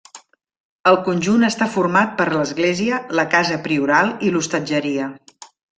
[0.91, 5.17] El conjunt està format per l'església, la casa prioral i l'hostatgeria.